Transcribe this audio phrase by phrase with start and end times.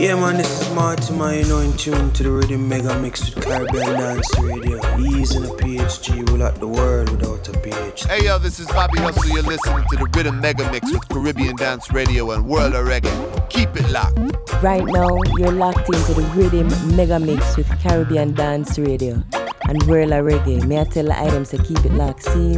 [0.00, 1.38] Yeah, man, this is Martin, man.
[1.38, 4.78] You know, in tune to the rhythm mega mix with Caribbean Dance Radio.
[4.96, 8.06] Easy in a PhD, we'll at the world without a PhD.
[8.06, 9.28] Hey, yo, this is Bobby Hustle.
[9.28, 13.50] You're listening to the rhythm mega mix with Caribbean Dance Radio and World of Reggae.
[13.50, 14.18] Keep it locked.
[14.62, 19.20] Right now, you're locked into the rhythm mega mix with Caribbean Dance Radio
[19.68, 20.64] and World of Reggae.
[20.64, 22.22] May I tell the items to keep it locked?
[22.22, 22.56] See?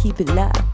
[0.00, 0.65] Keep it locked.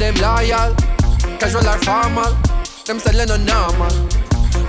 [0.00, 0.74] Them loyal,
[1.38, 2.32] casual or formal.
[2.86, 3.90] Them selling no normal.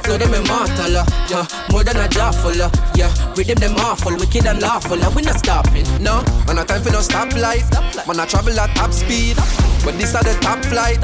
[0.03, 3.13] Flow them immortal, uh, yeah, more than a jawful, uh, yeah.
[3.35, 6.23] Rhythm them awful, wicked and lawful, uh, we not stopping, no.
[6.45, 7.65] Man, no time for no stoplight.
[8.07, 9.37] Man, I travel at top speed,
[9.85, 10.99] but this are the top flight.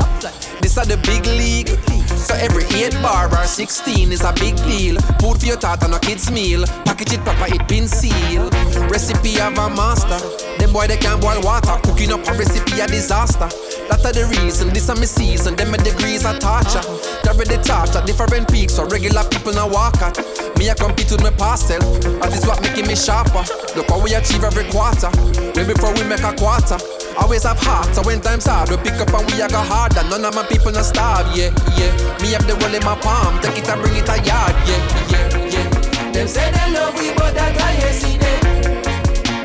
[0.62, 1.70] This are the big league.
[2.18, 5.00] So every 8 bar or 16 is a big deal.
[5.22, 6.66] Food for your tart and a kid's meal.
[6.84, 8.54] Package it proper, it been sealed.
[8.92, 10.20] Recipe of a master.
[10.68, 11.80] Them boy they can't boil water.
[11.88, 13.48] Cooking up a recipe a disaster.
[13.88, 15.56] That are the reason, this are my season.
[15.56, 16.84] Them my degrees are torture.
[17.24, 20.20] Carry the torch at different peaks, so regular people now walk at.
[20.60, 21.88] Me I compete with my past self.
[22.20, 23.48] That is what making me sharper.
[23.80, 25.08] Look how we achieve every quarter.
[25.56, 26.76] Way before we make a quarter.
[27.16, 30.04] Always have heart, so when times hard, we pick up and we a go harder.
[30.12, 31.96] None of my people not starve, yeah, yeah.
[32.20, 34.84] Me have the roll in my palm, take it and bring it a yard, yeah,
[35.16, 36.12] yeah, yeah.
[36.12, 38.37] Them say they love we, but that I see them.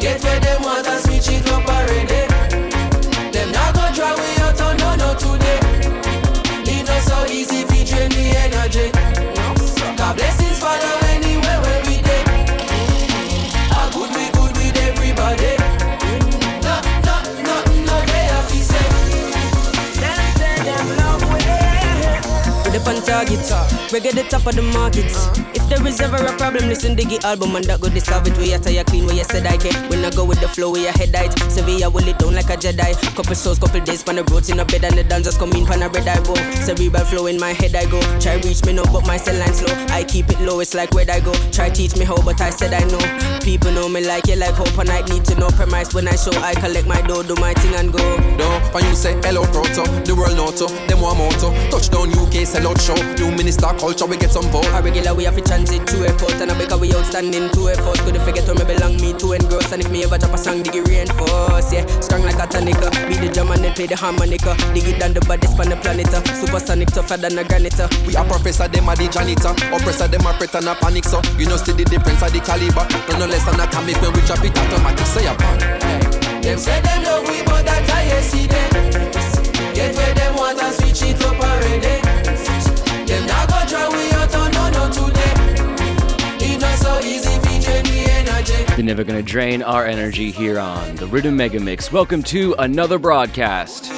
[0.03, 2.21] Get where them want and switch it up already.
[23.12, 23.45] Target,
[23.92, 25.05] reggae the top of the market.
[25.05, 25.52] Uh-huh.
[25.52, 28.36] If there is ever a problem, listen to the album and that go solve it.
[28.39, 29.77] We are tired clean, where you said I can.
[29.90, 31.36] When I go with the flow, we are head height.
[31.52, 32.96] Sevilla will it down like a Jedi.
[33.14, 35.67] Couple souls, couple days, pan the roads in a bed and the dancers come in,
[35.67, 36.34] pan a red eye go.
[36.64, 38.00] Cerebral flow in my head I go.
[38.18, 39.74] Try reach me no, but my cell line slow.
[39.92, 41.33] I keep it low, it's like where I go.
[41.52, 43.05] Try teach me how, but I said I know.
[43.44, 46.17] People know me like you, like hope, and I need to know premise when I
[46.17, 46.33] show.
[46.40, 48.00] I collect my dough, do my thing and go.
[48.40, 51.52] No, when you say hello proto, the world noto, them one moto.
[51.68, 53.02] Touchdown UK, sell out show.
[53.18, 54.67] New minister culture, we get some vote.
[54.73, 57.68] A regular we have a to transit to airport and I because we outstanding to
[57.70, 57.98] effort.
[58.01, 59.73] Couldn't forget where me belong, me to engross.
[59.73, 61.73] And if me ever drop a song, dig it reinforce.
[61.73, 62.91] Yeah, strong like a tonica.
[63.08, 64.57] Be the drum and then play the harmonica.
[64.74, 66.12] Dig it down the baddest on the planet.
[66.12, 66.23] uh.
[66.35, 67.79] Supersonic tougher than a granite.
[67.80, 67.89] uh.
[68.07, 69.55] We are professor, them are the janitor.
[69.74, 71.05] Oppressor, them are fret and a panic.
[71.05, 72.85] So you know see the difference of the caliber.
[73.08, 75.07] No no less than atomic when we drop it automatic.
[75.07, 76.42] Say a bang.
[76.42, 78.70] Them say them love we, but that I hear see them.
[79.74, 80.92] Get where them want and switch
[88.82, 91.92] never gonna drain our energy here on the Rhythm Mega Mix.
[91.92, 93.90] Welcome to another broadcast.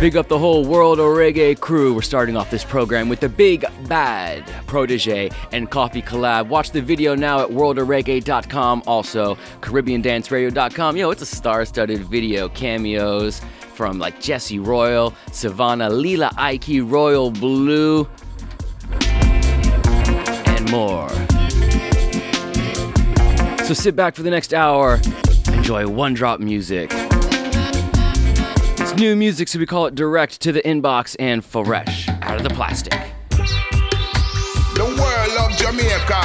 [0.00, 1.92] Big up the whole World of Reggae crew.
[1.94, 6.48] We're starting off this program with the Big Bad Protoje and Koffee collab.
[6.48, 8.82] Watch the video now at worldofreggae.com.
[8.86, 10.96] Also, CaribbeanDanceRadio.com.
[10.96, 12.48] Yo, it's a star-studded video.
[12.48, 13.42] Cameos
[13.74, 18.08] from like Jesse Royal, Sevana, Lila Iké, Royal Blu,
[20.46, 21.29] and more.
[23.70, 25.00] So sit back for the next hour.
[25.52, 26.90] Enjoy one drop music.
[28.80, 32.42] It's new music, so we call it direct to the inbox and fresh out of
[32.42, 32.98] the plastic.
[34.74, 36.18] The world of Jamaica.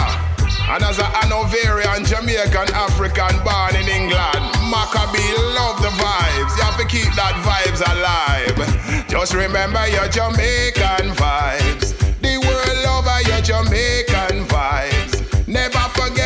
[0.73, 4.41] And as an Hanoverian, Jamaican, African, born in England,
[4.73, 5.19] Macka B
[5.53, 6.57] love the vibes.
[6.57, 9.07] You have to keep that vibes alive.
[9.07, 11.93] Just remember your Jamaican vibes.
[12.21, 15.25] The world over your Jamaican vibes.
[15.47, 16.24] Never forget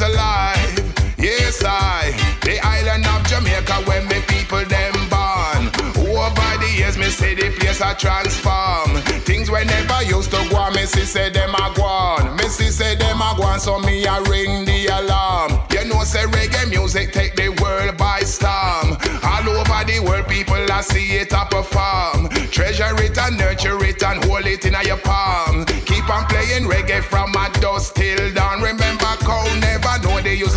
[0.00, 0.94] alive.
[1.18, 2.12] Yes, I.
[2.42, 5.68] The island of Jamaica when the people them born.
[6.08, 9.02] Over the years, me say the place a transform.
[9.26, 12.36] Things we never used to go on, me see say them a go on.
[12.36, 15.60] Me see say them a go on, so me a ring the alarm.
[15.72, 18.96] You know say reggae music take the world by storm.
[19.22, 22.28] All over the world, people a see it a perform.
[22.50, 25.64] Treasure it and nurture it and hold it in your palm.
[25.86, 28.62] Keep on playing reggae from a dust till dawn.
[28.62, 29.44] Remember, cow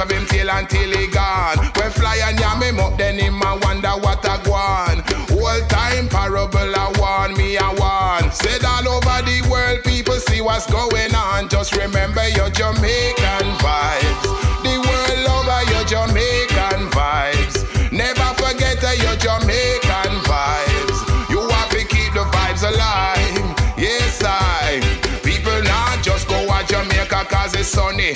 [0.02, 1.58] of him tail until he gone.
[1.78, 5.04] When fly and yam him up, then him a wonder what a gwan.
[5.30, 8.32] Whole time parable a warn me a warn.
[8.32, 11.50] Said all over the world, people see what's going on.
[11.50, 14.24] Just remember your Jamaican vibes.
[14.66, 17.92] The world over your Jamaican vibes.
[17.92, 20.98] Never forget your Jamaican vibes.
[21.30, 23.54] You have to keep the vibes alive.
[23.78, 24.82] Yes, I.
[25.24, 28.14] People not just go to Jamaica cause it's sunny.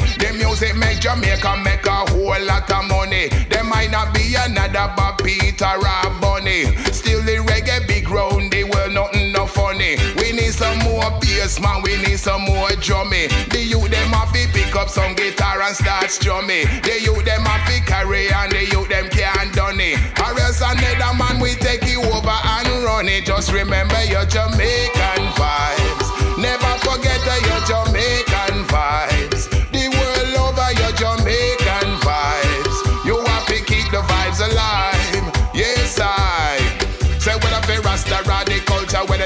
[0.55, 3.27] Music make Jamaica make a whole lot of money.
[3.49, 6.63] There might not be another Bob Peter or Bunny.
[6.95, 9.97] Still the reggae big round the world, nothing no funny.
[10.15, 11.81] We need some more bass, man.
[11.83, 13.27] We need some more drummy.
[13.51, 16.67] The youth them have to pick up some guitar and start strumming.
[16.87, 19.99] The youth them have to carry and the youth them can't done it.
[20.23, 23.25] Or else another man we take you over and run it.
[23.25, 26.07] Just remember your Jamaican vibes.
[26.39, 27.84] Never forget your Jamaican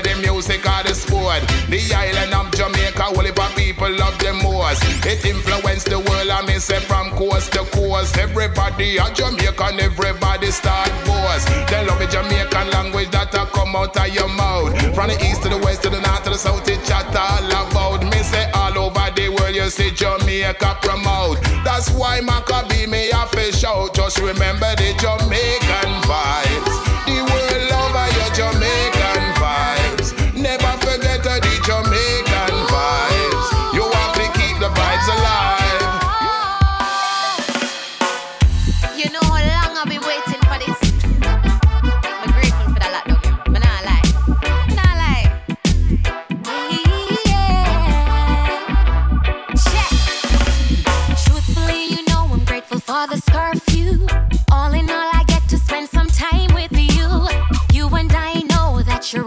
[0.01, 1.42] the music or the sport.
[1.69, 4.81] The island of Jamaica, heap of people love the most.
[5.06, 8.18] It influenced the world, I may say from coast to coast.
[8.18, 11.48] Everybody a Jamaican, everybody start boast.
[11.69, 14.74] They love the Jamaican language that a come out of your mouth.
[14.96, 17.45] From the east to the west to the north to the south, it chat all
[17.45, 18.04] about.
[18.04, 21.42] Me say all over the world, you see Jamaica promote.
[21.63, 23.94] That's why Macka B me have to shout.
[23.94, 25.19] Just remember the Jamaican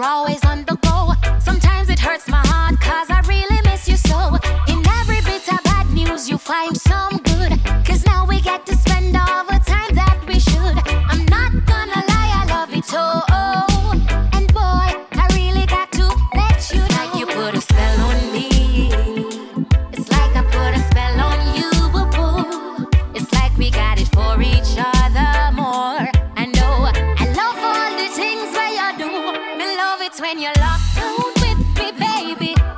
[0.02, 1.12] always on the go.
[1.40, 4.36] Sometimes it hurts my heart, cause I really miss you so.
[4.68, 7.52] In every bit of bad news, you find some good.
[7.84, 9.11] Cause now we get to spend
[30.32, 32.71] when you're locked down with me, baby.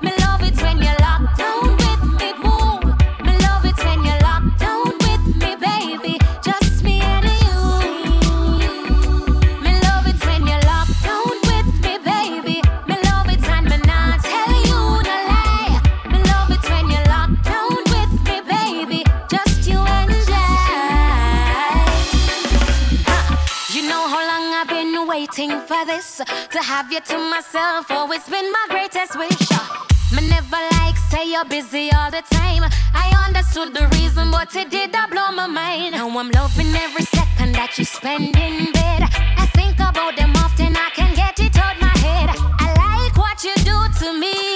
[26.65, 27.87] Have you to myself.
[27.91, 29.51] Oh, Always been my greatest wish.
[29.53, 29.85] Uh.
[30.15, 32.63] Me never like say you're busy all the time.
[32.95, 35.93] I understood the reason, but it did not blow my mind.
[35.93, 39.01] Now I'm loving every second that you spend in bed.
[39.43, 42.31] I think about them often, I can get it out my head.
[42.67, 44.54] I like what you do to me.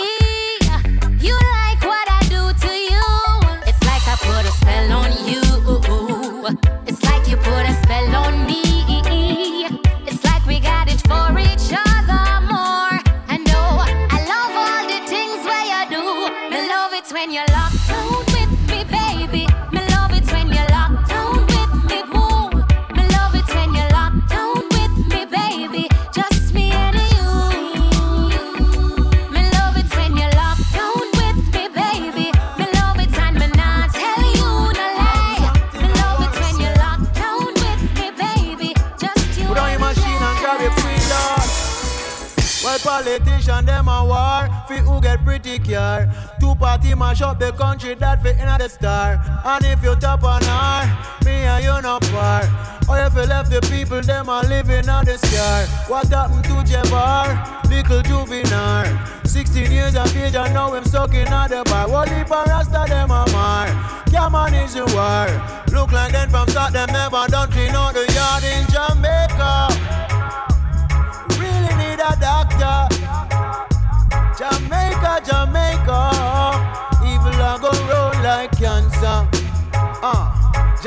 [45.56, 46.12] Get care.
[46.40, 49.20] Two party mash up the country that fit in at the star.
[49.44, 52.42] And if you top on her, me and you no par.
[52.88, 55.66] Or if you left the people, them are living on the scar.
[55.88, 57.68] What happened to Jabbar?
[57.70, 59.06] Little juvenile.
[59.24, 61.88] 16 years of age and now I'm stuck in the bar.
[61.88, 63.66] What if a rasta them a mar?
[64.10, 65.28] Can't manage war.
[65.72, 69.57] Look like them from start them never done clean out the yard in Jamaica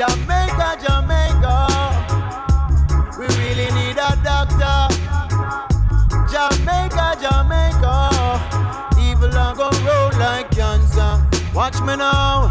[0.02, 1.54] Jamaica, Jamaica,
[3.16, 4.88] we really need a doctor.
[6.26, 8.10] Jamaica, Jamaica,
[8.98, 11.24] evil a go roll like cancer.
[11.54, 12.50] Watch me now.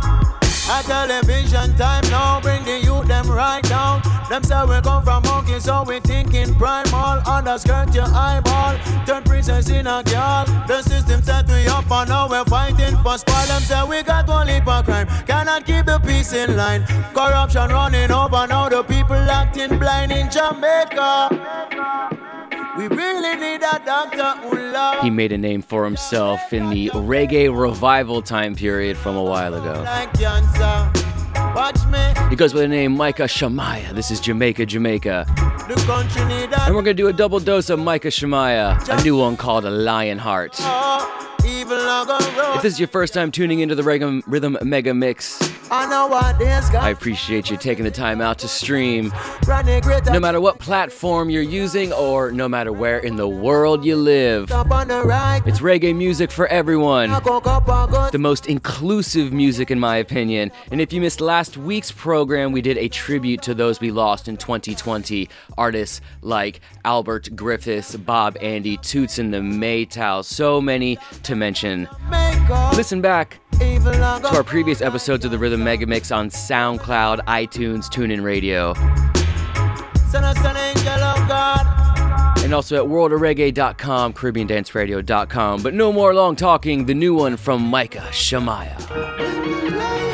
[0.69, 4.01] A television time now, bring the youth them right down.
[4.31, 7.19] Them say we come from monkeys, so we thinking primal.
[7.27, 10.45] Underskirt your eyeball, turn princess in a girl.
[10.69, 13.45] The system set we up and now we're fighting for spoil.
[13.47, 16.85] Them say we got one leap of crime, cannot keep the peace in line.
[17.13, 21.27] Corruption running over now, the people acting blind in Jamaica.
[22.77, 27.53] We really need a doctor who He made a name for himself in the reggae
[27.53, 29.83] revival time period from a while ago.
[31.35, 31.55] Like cancer.
[31.55, 33.93] Watch me, He goes by the name Micah Shemaiah.
[33.93, 35.25] This is Jamaica, Jamaica.
[35.67, 39.03] the country need a And we're gonna do a double dose of Micah Shemaiah, a
[39.03, 40.55] new one called Lionheart.
[40.59, 40.67] oh, ah.
[40.67, 44.93] evil not gonna If this is your first time tuning into the Rhythm, Rhythm Mega
[44.93, 45.39] Mix,
[45.71, 49.13] I know what this I guy appreciate you taking the time out to stream.
[49.47, 54.51] No matter what platform you're using or no matter where in the world you live,
[54.51, 55.41] up on the right.
[55.45, 57.09] it's reggae music for everyone.
[57.09, 60.51] I go up and go The most inclusive music, in my opinion.
[60.71, 64.27] And if you missed last week's program, we did a tribute to those we lost
[64.27, 65.29] in 2020.
[65.57, 71.87] Artists like Albert Griffiths, Bob Andy, Toots and the Maytals, so many to mention.
[72.75, 78.23] Listen back to our previous episodes of the Rhythm Mega Mix on SoundCloud, iTunes, TuneIn
[78.23, 78.73] Radio,
[82.43, 85.63] and also at worldofreggae.com, CaribbeanDanceRadio.com.
[85.63, 90.10] But no more long talking, the new one from Micah Shemaiah.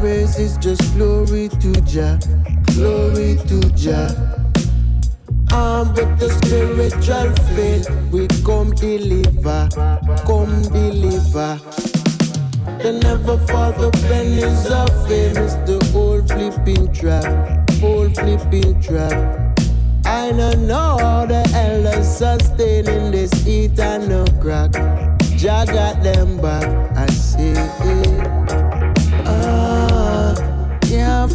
[0.00, 2.18] Race, it's just glory to Jah,
[2.74, 4.08] glory to Jah.
[5.52, 9.68] Armed with the spiritual faith, we come deliver,
[10.26, 11.60] come deliver.
[12.82, 15.36] They never fall for pennies of fame.
[15.36, 17.24] It's the old flipping trap,
[17.82, 19.58] old flipping trap.
[20.06, 23.30] I don't know how the elders sustaining this
[24.08, 24.72] no crack.
[25.36, 26.64] Jah got them back,
[26.96, 27.54] I say.
[27.56, 28.39] Ah,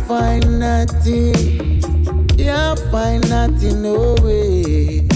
[0.08, 1.82] find nothing,
[2.38, 5.08] can't find nothing, no way.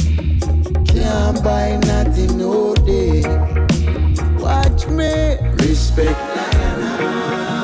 [0.86, 3.22] Can't buy nothing, no day.
[4.40, 5.38] Watch me.
[5.62, 6.20] Respect.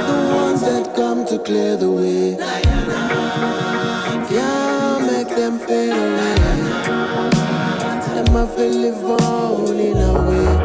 [0.07, 2.37] The ones that come to clear the way.
[4.29, 6.35] Can't make them fade away.
[8.13, 10.64] Them I feel live on in a way.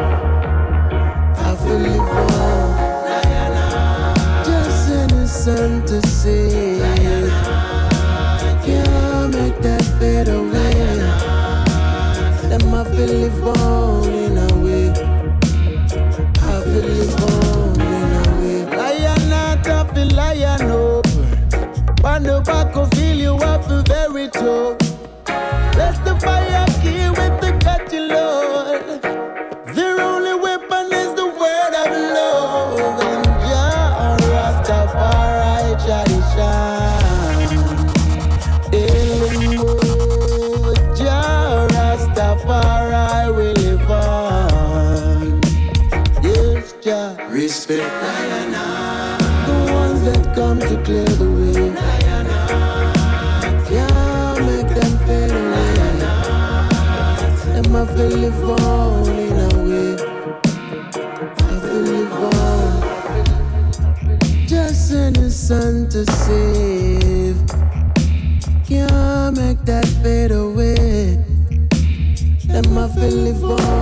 [5.90, 6.78] To see.
[8.64, 10.70] Can't make that fade away.
[12.78, 14.90] I feel live on in a way.
[16.48, 18.76] I feel live on in a way.
[18.76, 21.06] Lion not up, the lion up.
[22.04, 24.78] On the back of feel you have to very tough.
[25.72, 26.69] Bless the fire
[46.90, 47.28] Yes, Jah.
[47.30, 47.92] Respect
[49.46, 51.70] the ones that come to clear the way.
[53.70, 55.74] Can't make them fade away.
[57.52, 59.90] Them I feel live on in a way.
[61.38, 62.70] I feel live on.
[64.48, 67.38] Just innocent to save.
[68.66, 71.24] Can't make that fade away.
[72.46, 73.79] Them I feel live on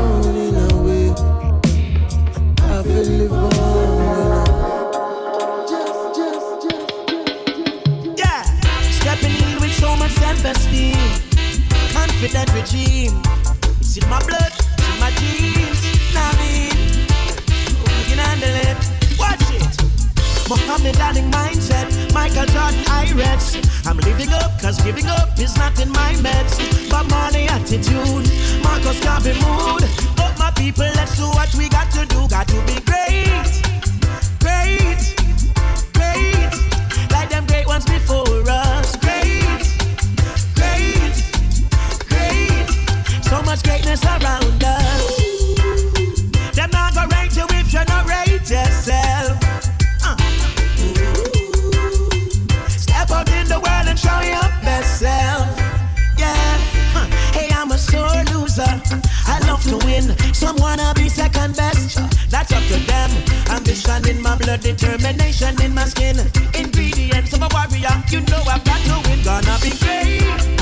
[12.39, 13.23] confident regime.
[13.81, 15.81] It's in my blood, in my genes.
[16.15, 16.77] Nah, I mean,
[17.79, 18.79] who can handle it?
[19.19, 19.75] Watch it.
[20.49, 23.59] Muhammad Ali mindset, Michael Jordan Irex.
[23.87, 26.55] I'm living up, cause giving up is not in my meds.
[26.91, 28.27] But money attitude,
[28.63, 29.85] Marcus Garvey mood.
[30.17, 32.29] But my people, let's do what we got to do.
[32.29, 33.51] Got to be great,
[34.41, 35.01] great,
[35.93, 36.53] great.
[37.11, 38.98] Like them great ones before us.
[43.49, 45.17] much greatness around us.
[46.53, 49.39] Them not gonna rate you if you not rate yourself.
[50.05, 50.17] Uh.
[52.69, 55.49] Step out in the world and show your best self.
[56.19, 56.35] Yeah.
[56.95, 57.07] Uh.
[57.33, 58.69] Hey, I'm a sore loser.
[59.27, 60.05] I love to win.
[60.35, 61.97] Some wanna be second best.
[62.29, 63.11] That's up to them.
[63.49, 66.19] Ambition in my blood, determination in my skin.
[66.53, 67.97] Ingredients of a warrior.
[68.11, 69.23] You know I've got to win.
[69.25, 70.58] Gonna be great.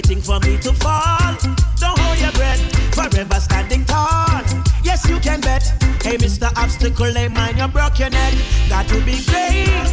[0.00, 1.34] waiting for me to fall.
[1.78, 2.60] Don't hold your breath,
[2.94, 4.40] forever standing tall.
[4.82, 5.62] Yes, you can bet.
[6.02, 6.48] Hey, Mr.
[6.56, 7.58] Obstacle, they mine.
[7.58, 8.32] you broke your neck.
[8.70, 9.92] Got to be great,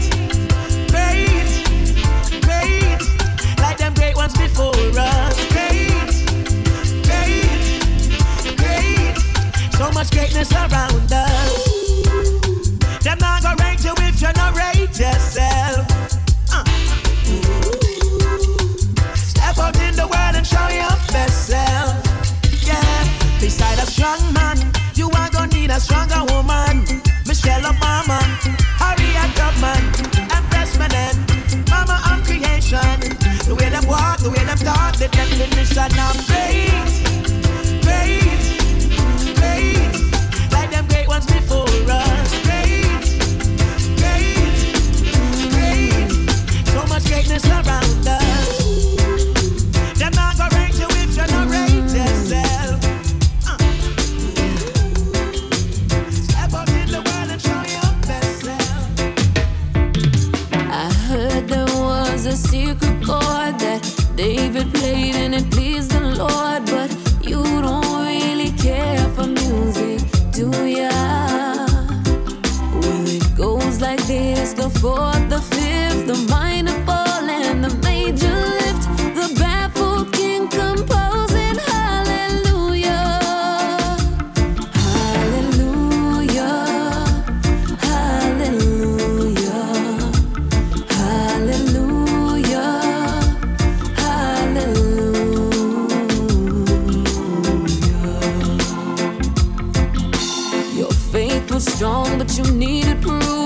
[0.93, 1.49] great,
[2.47, 3.01] great.
[3.59, 5.35] Like them great ones before us.
[5.51, 6.13] Great,
[7.07, 7.49] great,
[8.61, 9.15] great.
[9.73, 11.66] So much greatness around us.
[25.77, 26.81] a stronger woman.
[27.27, 28.19] Michelle Obama,
[28.81, 29.83] Harriet Tubman,
[30.37, 31.15] Empress Menen,
[31.69, 32.99] Mama of Creation.
[33.45, 36.36] The way them walk, the way them talk, they definition of.
[101.59, 103.36] strong, but you needed proof.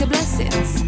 [0.00, 0.87] into blessings.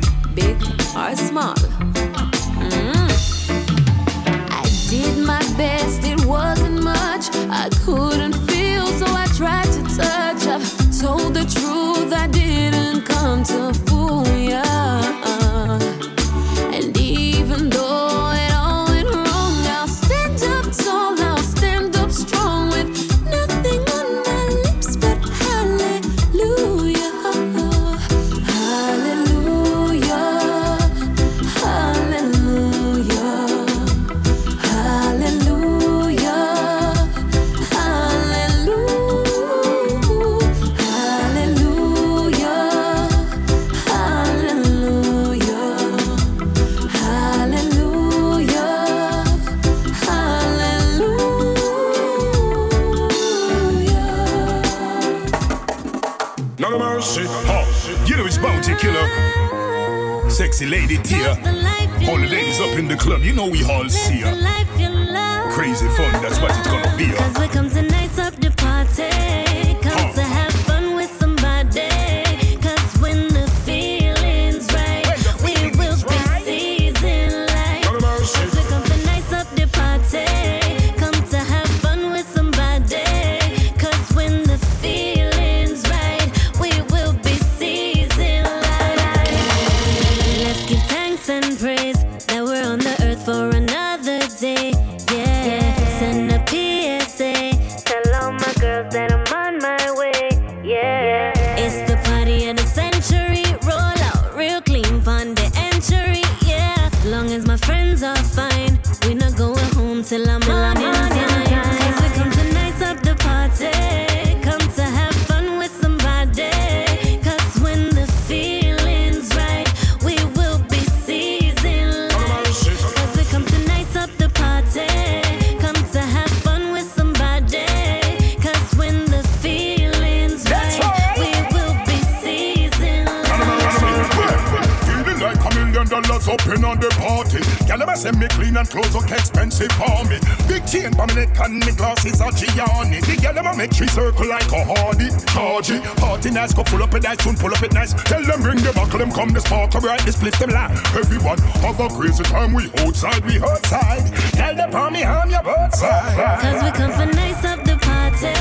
[150.31, 150.97] Right, them laugh.
[150.97, 154.13] Everyone have a crazy time, we outside, we outside.
[154.33, 156.41] Tell them on me, I'm your both side.
[156.41, 158.35] Cause we come for nice up the party.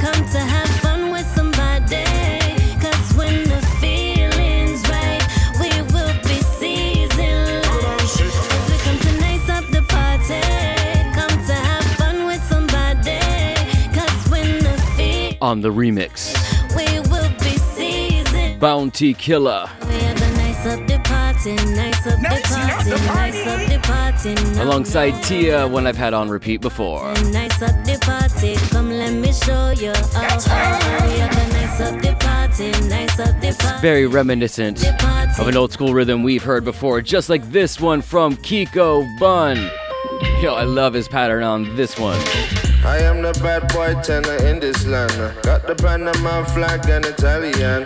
[0.00, 2.04] Come to have fun with somebody.
[2.80, 5.22] Cause when the feeling's right,
[5.60, 7.64] we will be seasoned.
[7.64, 10.40] Cause we come to nice up the party.
[11.14, 13.20] Come to have fun with somebody.
[13.94, 16.34] Cause when the feel On the remix,
[16.76, 18.60] we will be seasoned.
[18.60, 19.68] Bounty Killer.
[24.60, 27.12] Alongside Tia, one I've had on repeat before.
[27.32, 29.90] Nice up the party, come let me show you.
[29.90, 33.80] We have a nice up the party, nice up the party.
[33.80, 34.86] Very reminiscent
[35.40, 39.56] of an old school rhythm we've heard before, just like this one from Kiko Bun.
[40.40, 42.20] Yo, I love his pattern on this one.
[42.84, 45.42] I am the bad boy tenor in this land.
[45.42, 47.84] Got the Panama flag and Italian.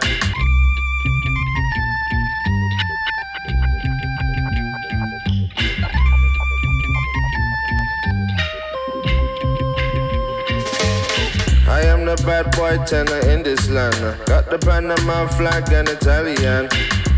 [12.25, 13.97] Bad boy tenor in this land.
[14.27, 16.69] Got the Panama flag and Italian.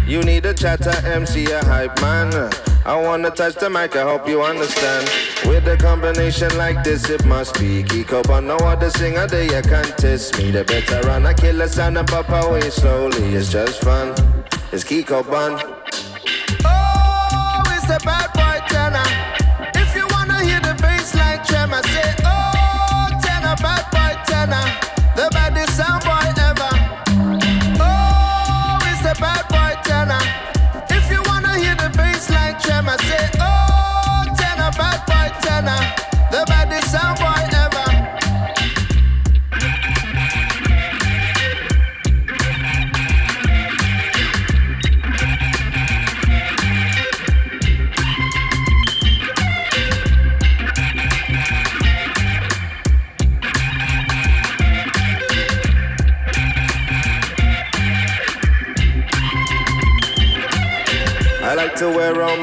[0.07, 2.33] You need a chatter MC, a hype man.
[2.85, 5.11] I wanna touch the mic, I hope you understand.
[5.47, 9.63] With a combination like this, it must be Kiko, but no other singer there you
[9.63, 10.51] can't test me.
[10.51, 13.35] The better run, I kill a sound and pop away slowly.
[13.35, 14.15] It's just fun.
[14.73, 15.78] It's Kiko Bun.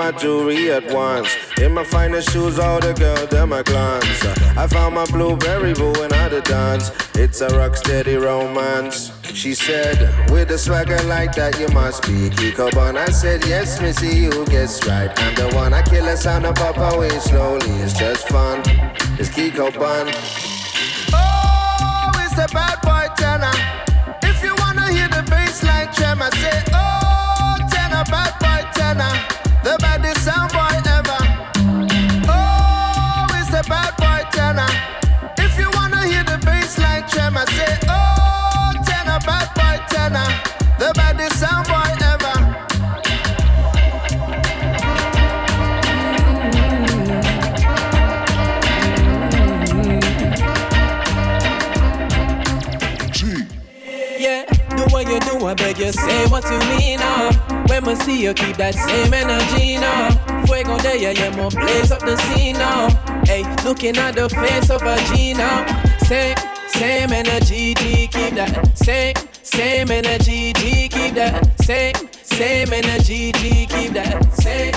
[0.06, 1.36] My jewelry at once.
[1.58, 4.24] In my finest shoes, all the girls, them my glance.
[4.56, 6.92] I found my blueberry boo and I the dance.
[7.16, 9.12] It's a rock steady romance.
[9.34, 9.98] She said,
[10.30, 12.98] with a swagger like that, you must be Kiko Bun.
[12.98, 15.12] I said, yes, missy, you guess right.
[15.24, 17.72] I'm the one I kill a sound and pop away slowly.
[17.82, 18.62] It's just fun.
[19.18, 20.06] It's Kiko Bun.
[21.18, 23.56] Oh, it's the bad boy tenor.
[24.22, 26.75] If you wanna hear the bass like tremor, say,
[56.36, 57.32] what you mean now.
[57.68, 60.10] When we see you, keep that same energy now.
[60.46, 62.90] Fuego de yeah, yeah, more blaze up the scene now.
[63.24, 65.66] Hey, looking at the face of a G now.
[66.00, 66.36] Same,
[66.68, 68.78] same energy, G, keep that.
[68.78, 71.62] Same, same energy, G, keep that.
[71.62, 74.34] Same, same energy, G, keep that.
[74.34, 74.74] Same.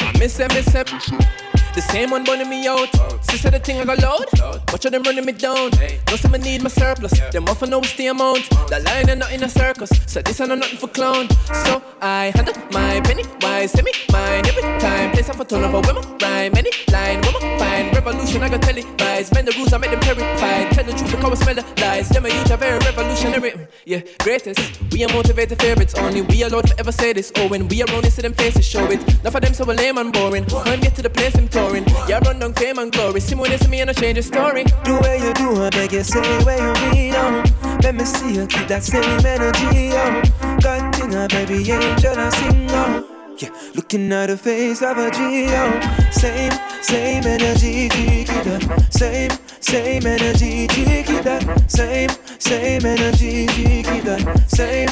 [0.00, 1.41] I miss it, miss it.
[1.74, 2.90] The same one burning me out.
[3.24, 4.26] Sister, the thing I got loud.
[4.70, 5.70] Watch how them running me down.
[6.08, 7.18] No some I need my surplus.
[7.30, 8.48] Them off know what's the amount.
[8.68, 9.90] That line and not in a circus.
[10.06, 11.28] So this ain't no nothing for clown.
[11.64, 15.12] So I handle my penny wise, send mine every time.
[15.12, 16.04] Place a ton of a women.
[16.20, 17.94] Rhyme any line, woman fine.
[17.94, 18.62] Revolution, I got.
[19.00, 20.72] Rise, bend the rules, I make them terrified.
[20.72, 22.08] Tell the truth, because I smell the lies.
[22.08, 23.52] Them a youth are very revolutionary.
[23.84, 24.80] Yeah, greatest.
[24.90, 25.94] We are motivated favorites.
[25.94, 27.32] Only we allowed to ever say this.
[27.36, 29.00] Oh, when we are around, they see them faces show it.
[29.22, 30.44] Not for them, so lame and boring.
[30.44, 31.84] When get to the place, I'm touring.
[32.08, 33.20] Yeah, run down fame and glory.
[33.20, 34.64] See when see me and I change the story.
[34.84, 37.42] Do where you do, I beg you, say where you mean, oh.
[37.82, 40.22] Let me see you keep that same energy, oh.
[40.60, 43.08] God thing, a baby angel, I sing, oh.
[43.38, 46.10] Yeah, looking at the face of a G, oh.
[46.10, 48.86] Same, same energy, keep that.
[48.90, 51.70] Same, same energy, keep that.
[51.70, 54.44] Same, same energy, keep that.
[54.48, 54.88] Same.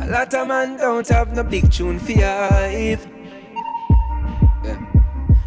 [0.00, 3.06] A lot of man don't have no big tune for life.
[3.06, 3.21] Yeah.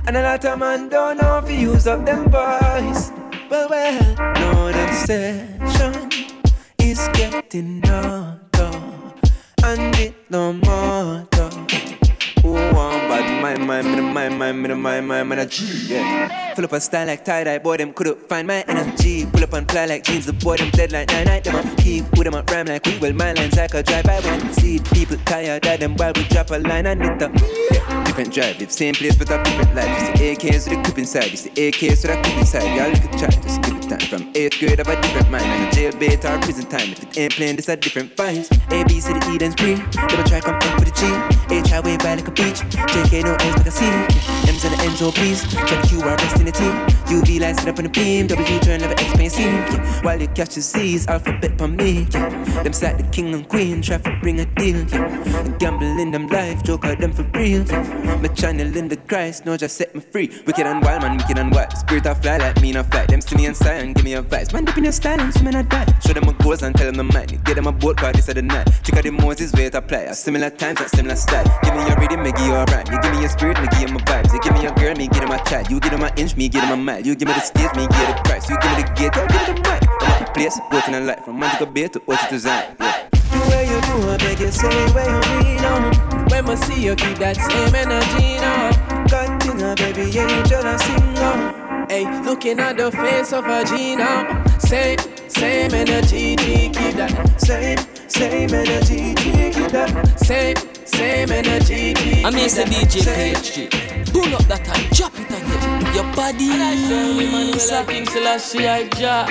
[0.08, 3.12] And a lot of man don't know if you use up them voice.
[3.50, 6.12] Well, well, no, the session
[6.78, 8.72] is getting harder.
[9.64, 11.35] And it no more.
[13.46, 16.56] My mind, me my mind, me my mind, man, a G, yeah.
[16.56, 19.28] Full up a style like tie dye, boy, them couldn't find my energy.
[19.28, 21.44] Pull up and fly like jeans, the boy, them dead like nine night.
[21.44, 24.06] Them a keep with them a rhyme like we, well, my lines like a drive
[24.06, 27.32] by when see people tired, that them while we drop a line and it up.
[27.72, 29.90] Yeah, different drive, it's same place but a different life.
[29.90, 32.76] It's the AKs with the clip inside, it's the AKs with the clip inside.
[32.76, 34.00] Y'all look at try, just give it time.
[34.00, 36.92] From eighth grade, of a different mind, and a jailbait or prison time.
[36.92, 38.52] If it ain't playing, this a different vibes.
[38.72, 39.76] A, B, C, D, E, then spree.
[40.08, 41.06] Double try, come up for the G.
[41.56, 42.60] H, I wave by like a beach.
[42.92, 43.86] JK, no N's like a C.
[44.50, 45.42] M's and the N's, oh please.
[45.52, 46.64] Try the Q, R, rest in the T.
[47.14, 48.28] UV lights sit up on the beam.
[48.28, 49.44] W turn, never explain C.
[49.44, 50.02] Yeah.
[50.04, 52.08] While you catch the Z's, alphabet for me.
[52.12, 52.64] Yeah.
[52.64, 54.78] Them side the king and queen, traffic bring a deal.
[54.90, 55.58] Yeah.
[55.60, 57.64] Gamble in them life, joke out them for real.
[57.66, 58.20] Yeah.
[58.22, 60.32] My channel in the Christ, no, just set me free.
[60.46, 61.72] Wicked and wild, man, wicked and wild.
[61.78, 63.06] Spirit of fly like me, no fly.
[63.06, 64.52] Them see me inside and give me advice.
[64.54, 65.88] Man, dip in your style and swim in a dive.
[66.06, 67.44] Show them a goals and tell them the mind.
[67.46, 68.68] Get them a boat card, this of the night.
[68.84, 70.12] Check out the Moses way to apply.
[70.12, 71.46] Similar times, a similar style.
[71.64, 72.86] Give me your rhythm, me give you a rhyme.
[72.92, 74.34] You give me your spirit, me give you my vibes.
[74.34, 75.70] You give me your girl, me give them a child.
[75.70, 77.02] You give them an inch, me give them a mile.
[77.02, 78.50] You give me the stage, me you the price.
[78.50, 79.82] You give me the gate, I give you the mic.
[80.02, 81.24] I'm at the place, both in a life.
[81.26, 82.76] From Monica Bay to Ocho to Zion.
[82.80, 83.10] Yeah.
[83.50, 86.26] Way you do, I beg you say where you mean now.
[86.30, 89.06] When I see you, keep that same energy now.
[89.08, 91.65] God thing, uh, baby, angel, I sing now.
[91.90, 94.44] Hey, looking at the face of a G now.
[94.58, 97.40] Same, same energy, G, keep that.
[97.40, 100.20] Same, same energy, G, keep that.
[100.20, 102.24] Same, same energy, G.
[102.24, 104.12] I mean, say DJ PHG.
[104.12, 105.94] Pull up that and drop it again.
[105.94, 106.50] Your body.
[106.52, 109.26] And I say, Emmanuel, King Selassie, I ja.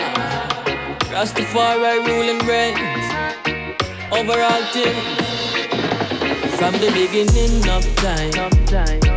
[1.10, 2.78] Rastafari ruling reigns
[4.12, 5.24] over all things.
[6.56, 8.46] From the beginning of time.
[8.46, 9.13] of time.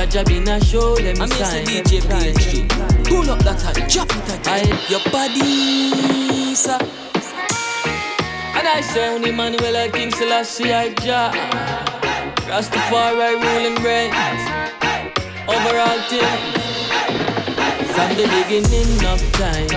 [0.00, 1.84] Jaja been a show them I mean, say sign.
[1.84, 3.04] DJ PHG.
[3.04, 4.78] Pull up that and drop it again.
[4.88, 6.78] Your body, sir.
[8.56, 11.30] And I say only Emmanuel King Selassie I ja
[12.48, 14.42] Rastafari ruling reigns
[15.46, 16.56] Over all things
[17.92, 19.68] From the beginning of time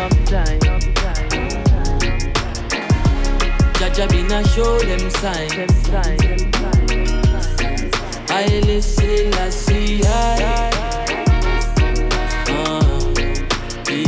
[3.75, 6.72] Jaja been a show them sign
[8.35, 10.09] I listen, I see, I
[12.49, 13.13] uh,
[13.85, 13.99] the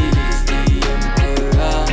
[0.93, 1.85] emperor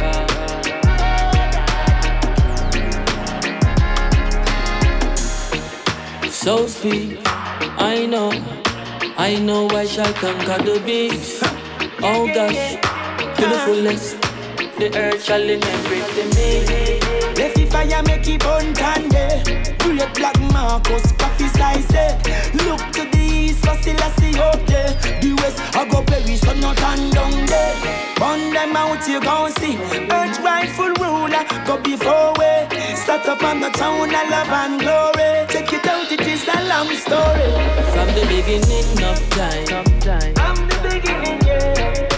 [6.31, 7.21] So speak,
[7.77, 8.31] I know,
[9.19, 11.43] I know I shall conquer the beast.
[12.03, 12.77] Oh gosh,
[13.37, 14.17] to the fullest,
[14.79, 16.65] the earth shall inherit me.
[17.37, 19.62] Left the fire make it burn candy.
[19.83, 22.55] Great black Marcus, coffee size it.
[22.65, 24.93] Look to the east, for still I see up there.
[25.21, 27.75] The west, I go Paris, so not turn down there.
[28.17, 29.77] Burn them out, you gon' see.
[30.11, 32.53] Earth rightful ruler, go before we.
[32.95, 35.47] Start up on the town of love and glory.
[35.49, 37.51] Check it out, it is a long story.
[37.93, 42.13] From the beginning of time, I'm the beginning, yeah.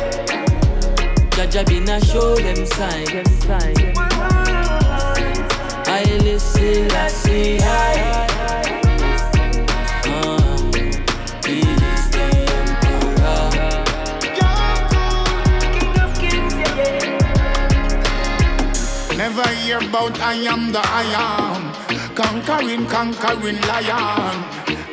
[1.35, 3.25] Jaja been a show them sign.
[3.51, 4.14] I
[6.17, 6.21] Uh.
[19.17, 21.73] Never hear about I am the I am.
[22.15, 24.45] Conquering, conquering lion.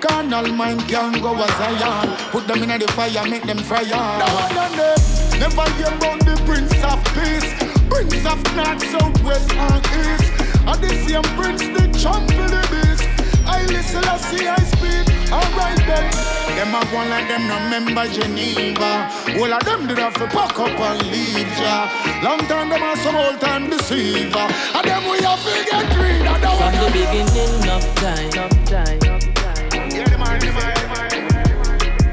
[0.02, 2.18] Carnal mind can go as Zion.
[2.32, 3.86] Put them in the fire, make them fire.
[3.86, 4.96] No, no, no.
[5.38, 7.54] Never hear about the Prince of Peace.
[7.90, 10.41] Prince of North, South, West, and East.
[10.68, 13.04] And the same Prince, the champion, the beast.
[13.46, 15.08] I listen, I see, I speak.
[15.32, 16.32] Alright then.
[16.56, 19.10] Them a go like them no remember Geneva.
[19.40, 21.90] All of them did have to pack up and leave ya.
[22.22, 24.38] Long time them a some old time deceiver.
[24.38, 28.52] And them we have to get rid of the From the beginning of time,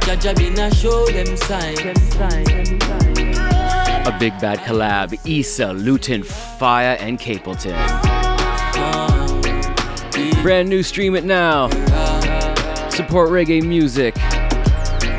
[0.08, 1.76] Jaja been a show them sign.
[4.06, 5.12] A big bad collab.
[5.26, 8.07] Issa, Luton, Fyah, and Capleton.
[10.42, 11.68] Brand new, stream it now.
[12.90, 14.14] Support reggae music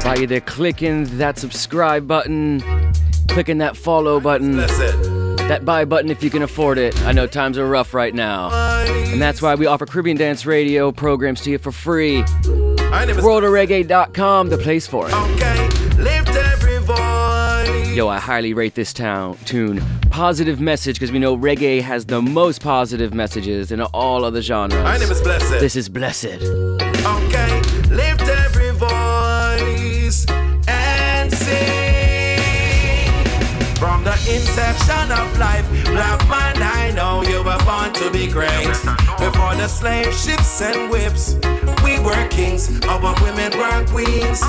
[0.04, 2.62] by either clicking that subscribe button,
[3.28, 7.00] clicking that follow button, that buy button if you can afford it.
[7.04, 8.50] I know times are rough right now.
[9.12, 12.24] And that's why we offer Caribbean Dance Radio programs to you for free.
[12.24, 15.14] WorldofReggae.com, the place for it.
[15.14, 15.69] Voice.
[18.00, 19.82] Yo, I highly rate this town tune.
[20.10, 24.82] Positive message because we know reggae has the most positive messages in all other genres.
[24.86, 25.60] My name is Blessed.
[25.60, 26.26] This is blessed.
[26.26, 30.26] Okay, lift every voice
[30.70, 32.40] and sing.
[33.76, 35.68] From the inception of life.
[35.88, 38.66] Black man, I know you were born to be great.
[39.20, 41.34] Before the slave ships and whips,
[41.84, 44.42] we were kings, our women were queens.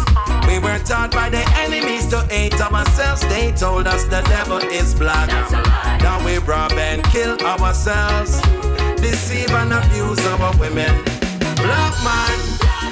[0.51, 3.23] We were taught by the enemies to hate ourselves.
[3.29, 5.29] They told us the devil is black.
[6.03, 8.43] Now we rob and kill ourselves,
[8.99, 10.91] deceive and abuse our women.
[11.55, 12.35] Black man,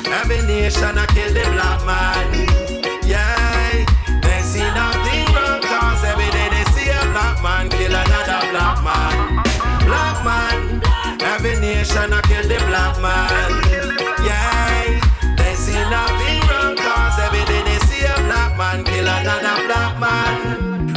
[0.06, 2.46] every nation I kill the black man.
[3.02, 3.84] Yeah,
[4.22, 8.78] they see nothing wrong cause every day they see a black man kill another black
[8.86, 9.42] man.
[9.82, 10.80] Black man,
[11.22, 13.67] every nation I kill the black man.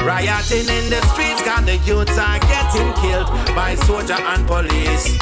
[0.05, 5.17] Rioting in the streets, got the youths are getting killed by soldier and police.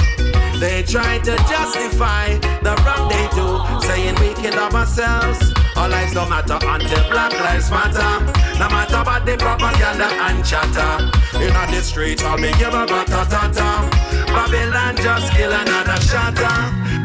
[0.60, 5.54] They try to justify the wrong they do, saying we kill ourselves.
[5.76, 8.12] Our lives don't matter until Black Lives Matter.
[8.60, 11.08] No matter what the propaganda and chatter.
[11.40, 13.88] In the streets, I'll be give a ta
[14.28, 16.56] Babylon just kill another shatter.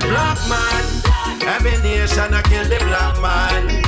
[0.02, 0.84] Black man,
[1.46, 3.82] every nation I kill the black man.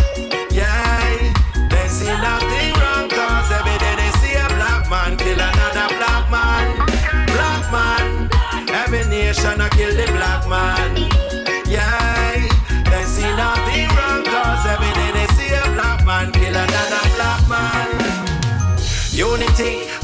[0.53, 2.76] Yeah, they see nothing
[4.89, 6.87] man kill another black man.
[7.27, 8.31] Black man,
[8.71, 10.76] every nation I kill the black man.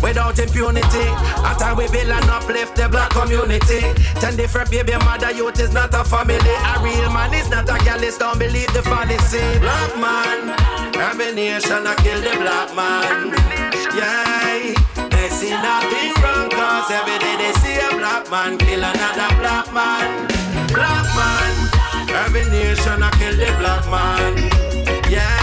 [0.03, 1.07] Without impunity.
[1.47, 3.81] After we build and uplift the black community.
[4.21, 6.37] Ten different baby mother youth is not a family.
[6.37, 9.41] A real man is not a girl, don't believe the fantasy.
[9.61, 10.51] Black man,
[10.99, 13.33] every nation I kill the black man.
[13.95, 14.75] Yeah,
[15.09, 19.73] they see nothing wrong cause every day they see a black man kill another black
[19.73, 20.27] man.
[20.73, 21.53] Black man,
[22.25, 24.33] every nation I kill the black man.
[25.11, 25.42] Yeah,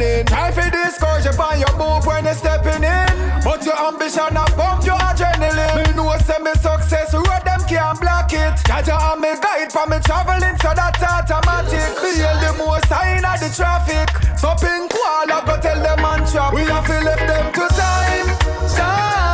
[0.00, 3.08] Try for discourage you on your move when you stepping in.
[3.44, 5.76] But your ambition a bump your adrenaline.
[5.76, 8.56] Me know say me success, road them can't block it.
[8.64, 11.92] Jaja and me guide for me traveling, so that automatic.
[12.00, 14.08] Feel the most sign of the traffic.
[14.38, 16.54] So pink wall, I go tell them man trap.
[16.54, 18.26] We have to left them to time,
[18.72, 19.29] time.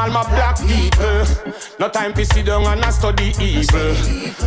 [0.00, 1.24] All my black people.
[1.78, 3.94] No time to sit down and a study evil.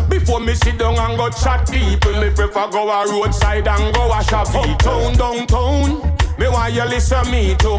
[0.09, 4.11] Before me sit down and go chat people, me prefer go a roadside and go
[4.11, 4.87] a feet.
[4.87, 6.17] Uptown, downtown.
[6.39, 7.77] Me want you listen me too.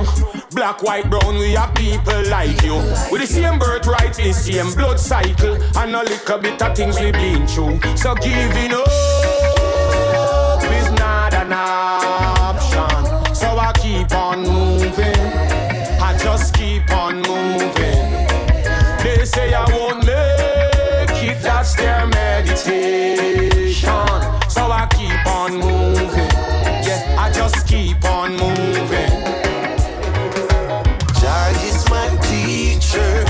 [0.53, 2.77] Black, white, brown, we are people like you.
[3.11, 7.11] With the same birthright, the same blood cycle, and a little bit of things we
[7.11, 7.81] been through.
[7.97, 13.35] So giving up is not an option.
[13.35, 15.65] So I keep on moving.
[16.01, 16.54] I just
[16.85, 18.27] keep on moving.
[19.03, 23.85] They say I won't make it, that's their meditation.
[24.49, 26.31] So I keep on moving.
[26.87, 29.25] Yeah, I just keep on moving.
[31.21, 33.25] Jah is my teacher,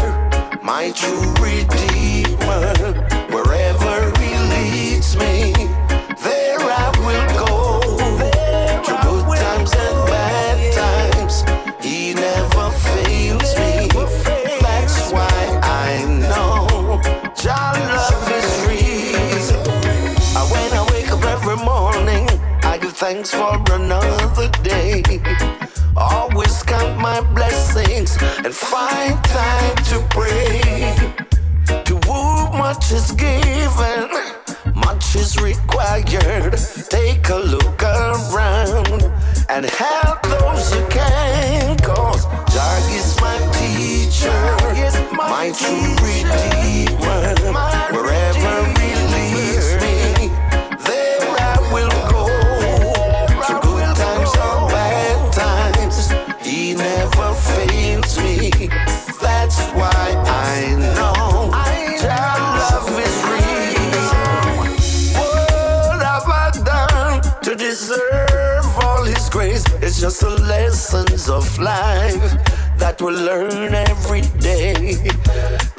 [0.62, 1.33] my true
[39.64, 41.76] and help those you can.
[41.78, 44.30] Cause Jah is my teacher,
[45.16, 46.53] my true redeemer.
[71.74, 72.32] Life
[72.78, 74.94] that we learn every day.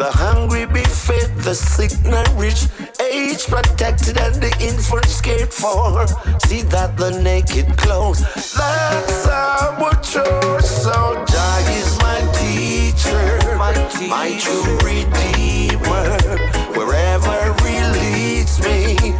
[0.01, 2.67] The hungry be fed, the sick nourished,
[2.99, 6.07] age protected, and the infants cared for.
[6.47, 8.21] See that the naked clothes.
[8.59, 10.71] That's our choice.
[10.83, 10.95] So
[11.31, 13.23] Jah is my teacher,
[14.11, 16.09] my, true redeemer.
[16.77, 19.15] Wherever He leads me,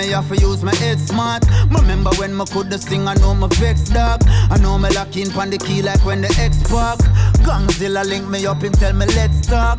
[0.00, 1.44] me have to use my head smart.
[1.70, 4.22] Remember when me could sing, I know me vex dog.
[4.50, 6.98] I know me lock in pon the key like when the X Pac.
[7.44, 9.78] Gongzilla link me up, and tell me let's talk.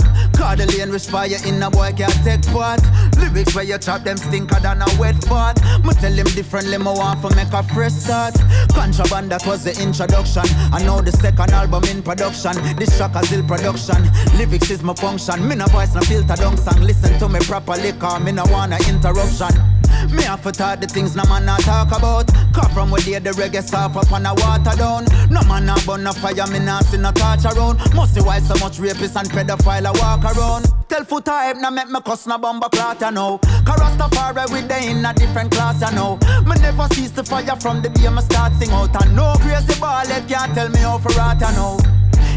[0.51, 2.81] The lane respire in a boy can't take part.
[3.17, 5.61] Lyrics where you chop them stinker than a wet fart.
[5.85, 8.35] Me tell him differently, me want for make a fresh start.
[8.73, 10.43] Contraband that was the introduction.
[10.73, 12.53] I know the second album in production.
[12.75, 14.03] This track a still production.
[14.37, 15.47] Lyrics is my function.
[15.47, 16.81] Me no voice no filter down song.
[16.81, 19.70] Listen to me properly, cause me no want to interruption.
[20.11, 22.27] Me have to talk the things no man not talk about.
[22.53, 25.05] Cause from where the reggae soft up on a water down.
[25.29, 27.79] No man not burn no fire, me not see no torch around.
[27.95, 30.65] Must see why so much rapists and pedophile a walk around.
[30.89, 33.37] Tell foot hype, now make me cuss no bomber clot, you know.
[33.65, 36.17] Cause Rastafari we they in a different class, you know.
[36.45, 38.93] Me never cease the fire from the day me start sing out.
[39.01, 41.90] And no crazy ballet can't tell me how for rat, you know.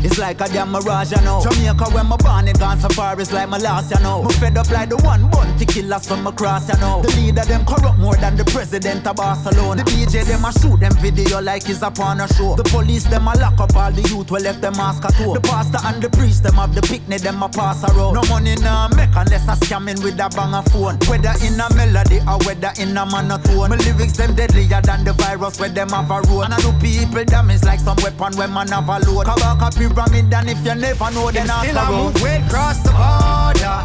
[0.04, 1.40] It's like a damn mirage, you know.
[1.42, 4.22] Jamaica when my born it gone so far, it's like my last, you know.
[4.22, 7.00] Me fed up like the one bounty killer, some me cross, you know.
[7.02, 9.82] The leader them corrupt more than the president of Barcelona.
[9.82, 12.54] The DJ them a shoot them video like it's a porno show.
[12.54, 15.34] The police them a lock up all the youth we left them mask at home.
[15.34, 18.14] The pastor and the priest them have the picnic them a pass around.
[18.14, 20.98] No money nah make unless I scamming with a banger phone.
[21.08, 23.70] Whether in a melody or whether in a monotone.
[23.70, 26.44] My lyrics them deadlier than the virus where them have a road.
[26.44, 29.24] And I do people damage like some weapon when man have a load.
[29.24, 32.14] Kabaka pyramid and if you never know then ask still about.
[32.14, 33.78] move way across the border.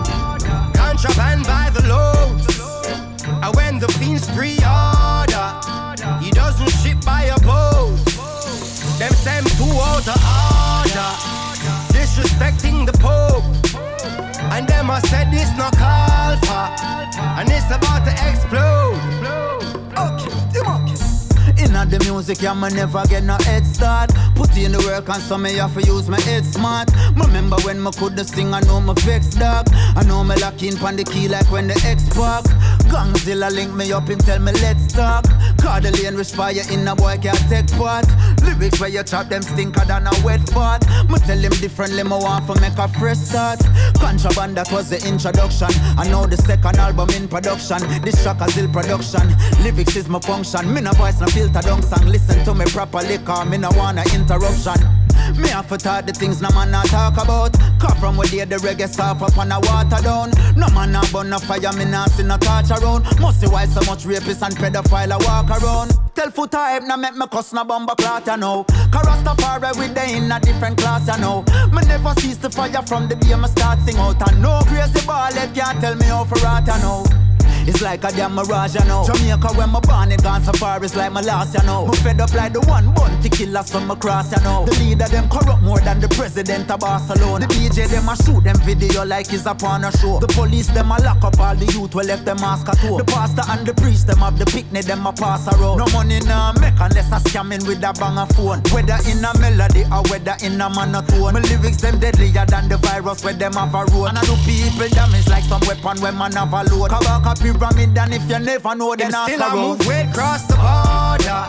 [0.73, 2.45] Contraband by the loads.
[3.43, 5.47] And when the fiends pre-order,
[6.21, 7.97] he doesn't ship by a boat.
[8.97, 11.11] Them send two out of order.
[11.93, 13.43] Disrespecting the Pope.
[14.53, 16.67] And them I said this no call for.
[17.37, 19.08] And it's about to explode.
[21.79, 21.97] Okay.
[21.97, 24.11] The music, yeah, me never get no head start.
[24.35, 26.91] Put in the work and so me have to use my head smart.
[27.15, 29.65] Remember when me could sing, I know me vex dog.
[29.71, 32.43] I know me lock in pon the key like when the X Pac.
[32.91, 35.23] Gongzilla link me up, him tell me let's talk.
[35.57, 38.05] Call the lane respire in a boy can't take part.
[38.43, 40.85] Lyrics where you chop them stinker than a wet fart.
[41.09, 43.59] Me tell him differently, me want for make a fresh start.
[43.95, 45.69] Contraband that was the introduction.
[45.97, 47.79] I know the second album in production.
[48.03, 49.33] This track is still production.
[49.63, 50.73] Lyrics is my function.
[50.73, 52.05] Me no voice no filter down song.
[52.07, 54.79] Listen to me properly, cause me no wanna interruption.
[55.37, 57.53] Me have to talk the things no man not talk about.
[57.79, 60.31] Cause from where they the reggae soft up on a water down.
[60.57, 63.03] No man not burn no fire, me not see no torch around.
[63.19, 65.93] Must see why so much rapists and pedophile a walk around.
[66.15, 68.63] Tell foot hype, now make me cuss no bomber clot, you know.
[68.91, 71.43] Cause Rastafari we they in a different class, you know.
[71.71, 74.27] Me never cease the fire from the day me start sing out.
[74.27, 77.28] And no crazy ballet can't tell me how for rat, you know.
[77.69, 79.05] It's like a damn mirage, you know.
[79.05, 81.85] Jamaica when my born, it gone so far, it's like my last, you know.
[81.85, 83.09] Me fed up like the one born
[83.39, 84.65] killer from my cross, you know.
[84.65, 87.47] The leader them corrupt more than the president of Barcelona.
[87.47, 90.19] The DJ them a shoot them video like it's a porno show.
[90.19, 92.97] The police them a lock up all the youth we left them mask at home.
[92.97, 95.77] The pastor and the priest them have the picnic them a pass around.
[95.77, 98.59] No money nah make unless I scamming with a banger phone.
[98.75, 101.33] Whether in a melody or whether in a monotone.
[101.33, 104.11] My lyrics them deadlier than the virus where them have a road.
[104.11, 106.91] And I do people damage like some weapon when man have a load.
[106.91, 110.55] Copy pyramid and if you never know then ask still I move weight across the
[110.55, 111.41] border.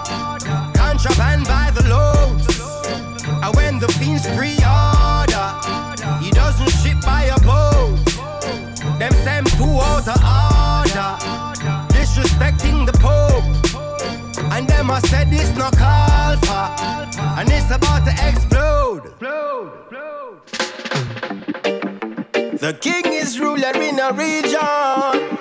[0.76, 2.46] Contraband by the loads.
[3.42, 5.48] And when the fiends pre-order,
[6.22, 7.98] he doesn't ship by a boat.
[8.98, 11.10] Them send two out of order,
[11.94, 13.44] disrespecting the Pope.
[14.52, 16.66] And them I said this no call for,
[17.38, 19.04] and it's about to explode.
[22.58, 25.39] The king is ruler in a region.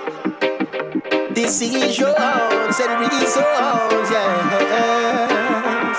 [1.40, 5.98] Decisions and reasons, yes.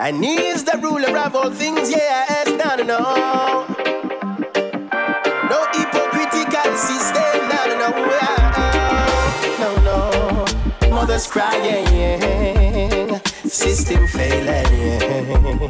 [0.00, 2.48] And he is the ruler of all things, yes.
[2.48, 2.98] No, no, no.
[5.48, 7.90] No hypocritical system, no, no, no.
[9.60, 10.90] No, no.
[10.90, 15.60] Mothers crying, yeah system failing.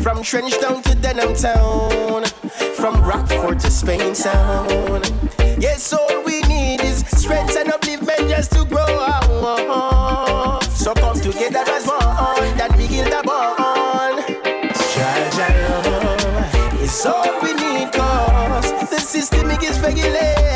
[0.00, 2.24] From Trench Town to Denham Town,
[2.76, 5.02] from Rockfort to Spain Town.
[5.58, 6.09] Yes, all
[8.40, 8.80] just to grow.
[8.80, 14.24] Our own, so come together as one, that we kill the bond.
[14.92, 20.49] Child, love is all we need, cause the system is regulated.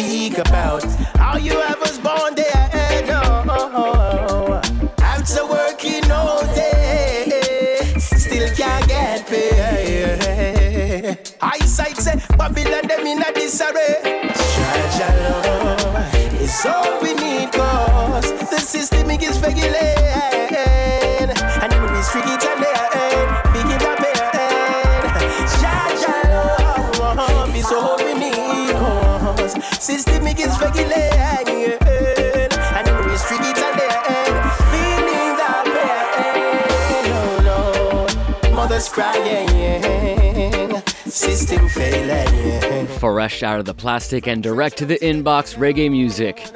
[0.00, 0.82] Speak about.
[1.16, 1.79] How you have
[42.98, 46.49] Fresh out of the plastic and direct to the inbox reggae music.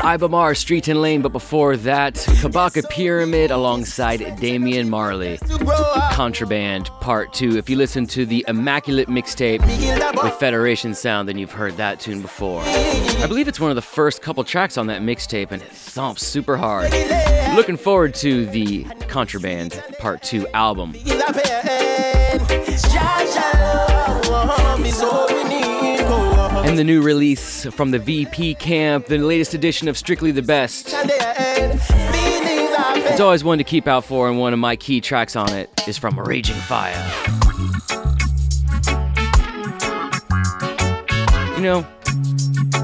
[0.00, 5.38] Iba Mahr, Street and Lane, but before that, Kabaka Pyramid alongside Damian Marley.
[6.12, 7.58] Contraband Part 2.
[7.58, 9.60] If you listen to the Immaculate mixtape
[10.22, 12.62] with Federation Sound, then you've heard that tune before.
[12.64, 16.26] I believe it's one of the first couple tracks on that mixtape, and it thumps
[16.26, 16.90] super hard.
[17.54, 20.94] Looking forward to the Contraband Part 2 album.
[26.64, 30.94] And the new release from the VP camp, the latest edition of Strictly the Best.
[33.12, 35.68] It's always one to keep out for, and one of my key tracks on it
[35.88, 36.96] is from Raging Fyah.
[41.56, 41.82] You know,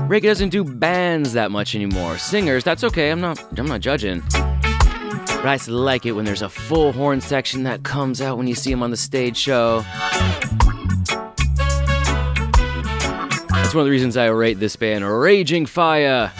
[0.09, 2.19] reggae doesn't do bands that much anymore.
[2.19, 3.11] Singers, that's okay.
[3.11, 4.23] I'm not I'm not judging.
[4.31, 8.55] But I like it when there's a full horn section that comes out when you
[8.55, 9.85] see them on the stage show.
[13.77, 16.31] One of the reasons I rate this band Raging Fyah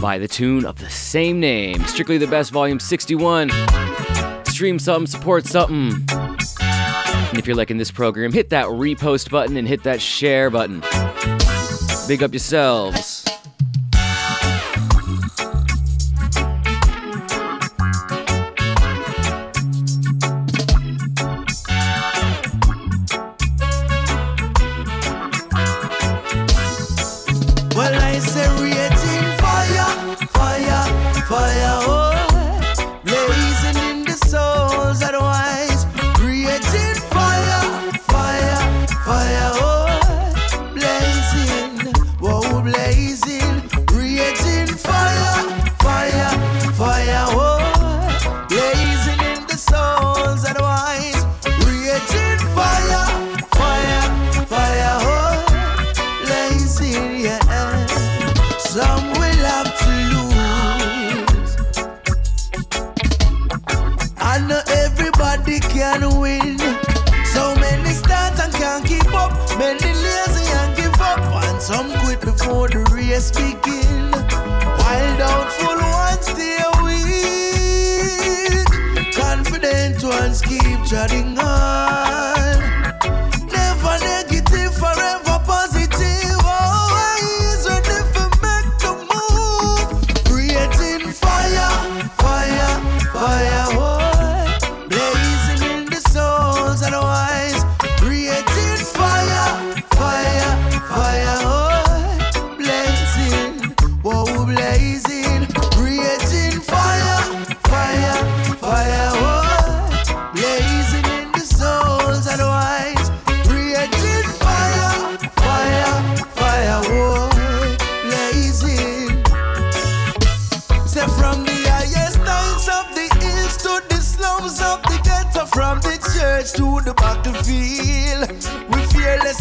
[0.00, 1.84] by the tune of the same name.
[1.84, 3.50] Strictly the Best Volume 61.
[4.46, 6.02] Stream something, support something.
[6.10, 10.80] And if you're liking this program, hit that repost button and hit that share button.
[12.08, 13.19] Big up yourselves.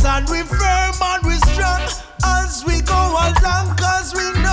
[0.09, 1.81] and we firm and we strong
[2.25, 4.48] as we go along, cause we know.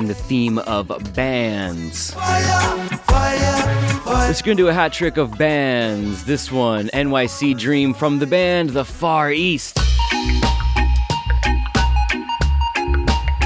[0.00, 2.14] in the theme of bands.
[2.14, 4.30] Fire, fire, fire.
[4.30, 6.24] It's gonna do a hat trick of bands.
[6.24, 9.78] This one, NYC Dream from the band The Far East.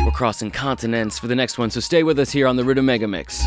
[0.04, 2.86] We're crossing continents for the next one, so stay with us here on the Rhythm
[2.86, 3.42] Mega Mix.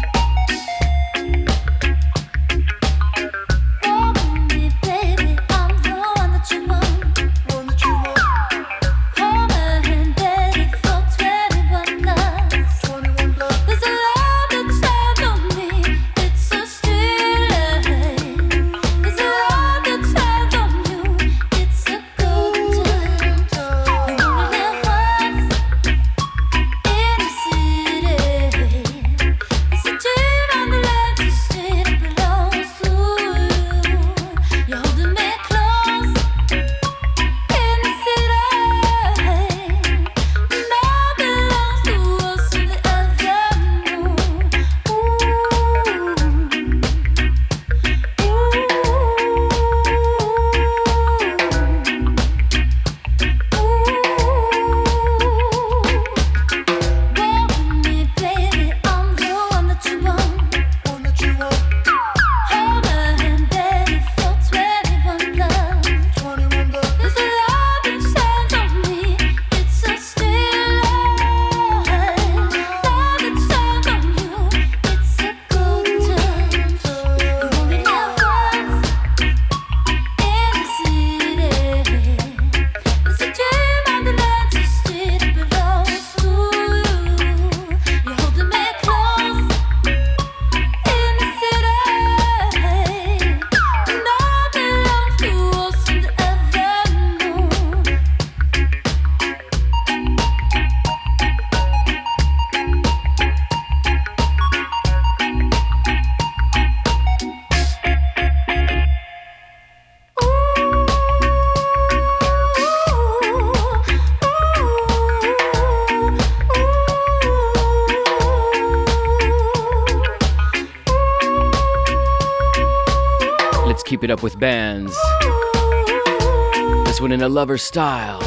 [127.58, 128.20] Style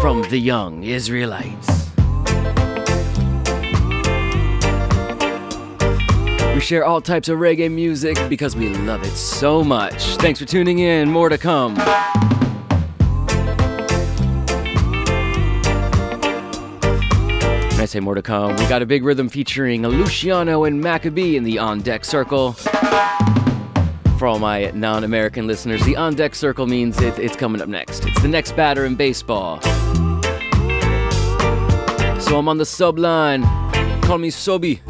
[0.00, 1.90] from the Young Israelites.
[6.54, 10.16] We share all types of reggae music because we love it so much.
[10.16, 11.10] Thanks for tuning in.
[11.10, 11.74] More to come.
[17.70, 21.14] When I say more to come, we got a big rhythm featuring Luciano and Macka
[21.14, 22.54] B in the on deck circle
[24.30, 28.06] all my non American listeners, the on deck circle means it, it's coming up next.
[28.06, 29.60] It's the next batter in baseball.
[32.20, 33.42] So I'm on the sub line.
[34.02, 34.89] Call me Sobi.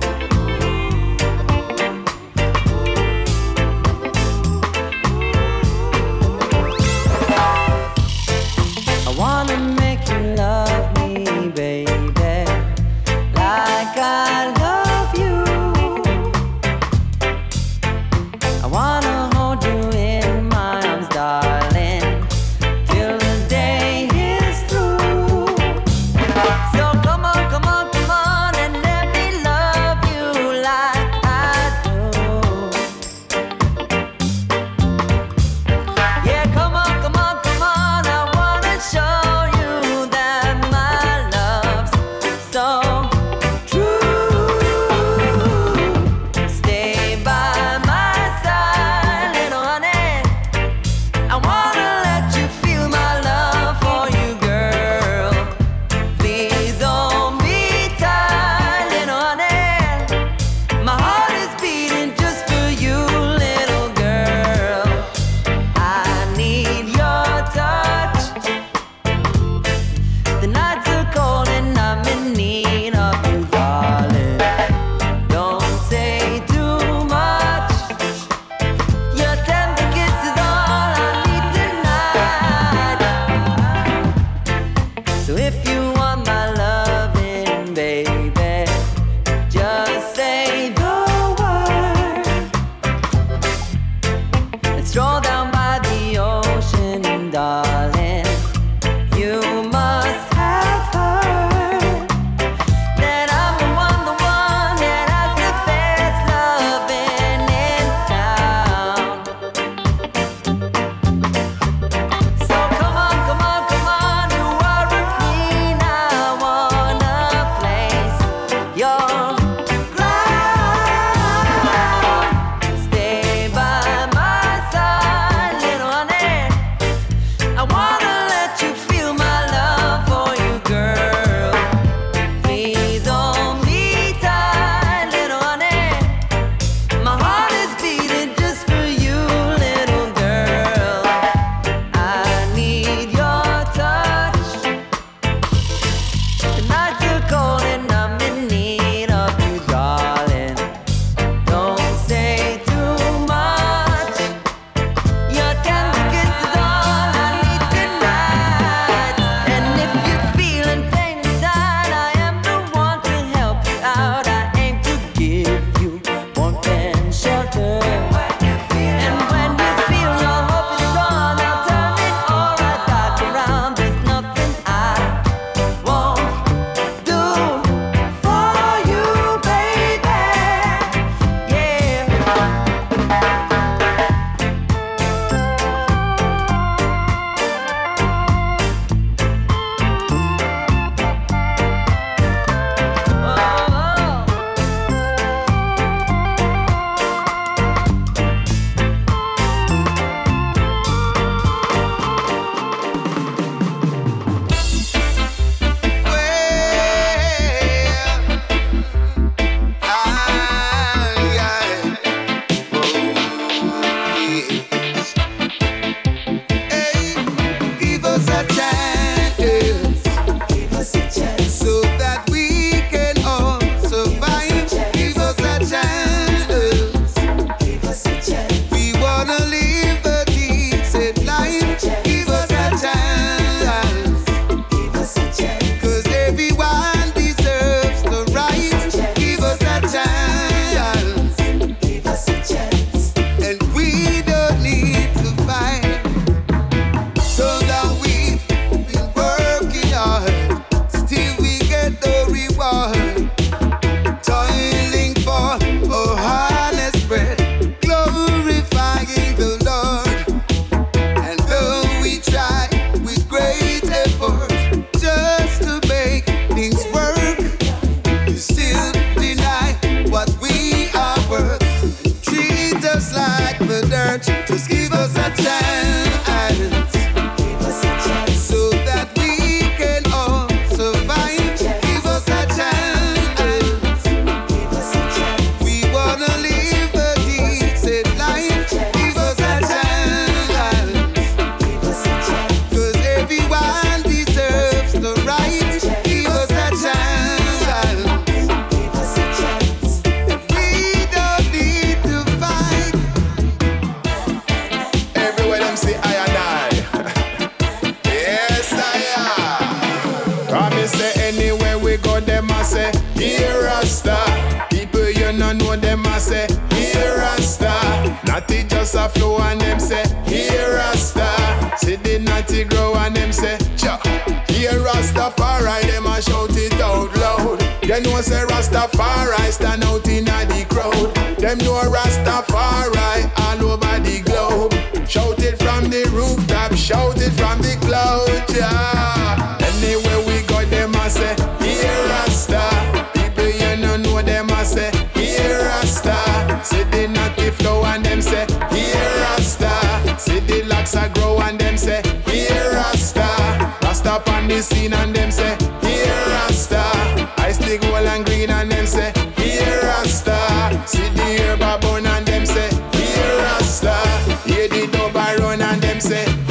[366.11, 366.50] Run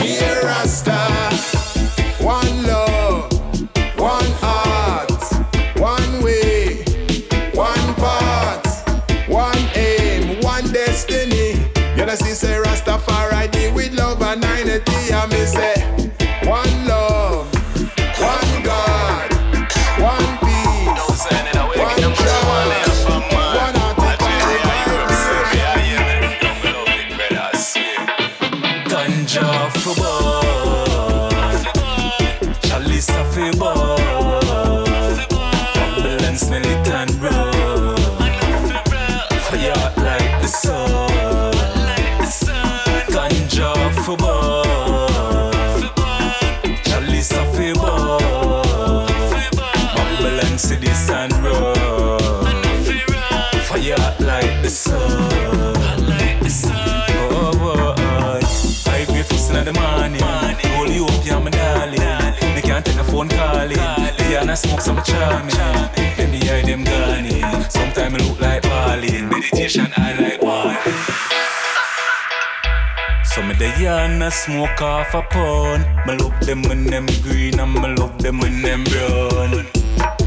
[73.79, 75.85] Dey and I smoke off a pound.
[76.05, 79.65] Me love them when them green and me love them when them brown.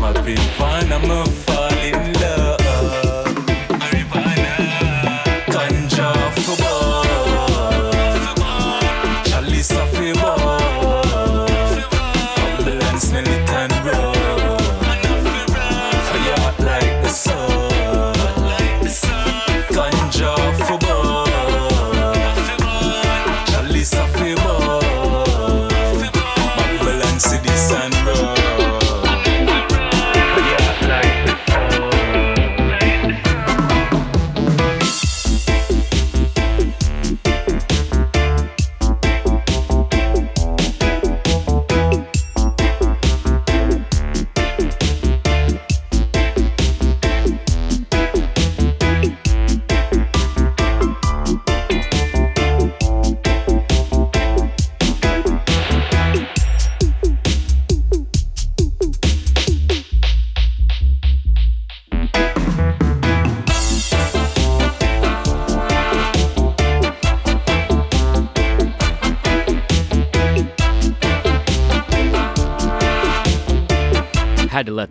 [0.01, 2.42] My big fan and me fall in love.